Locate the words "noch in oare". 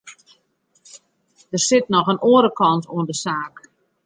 1.93-2.51